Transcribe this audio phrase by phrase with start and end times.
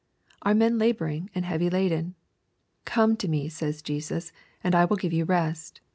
[0.47, 2.15] —^Are men laboring and heavy laden?
[2.49, 4.31] '* Come unto me," says Jesus,"
[4.63, 5.79] and I will give you rest."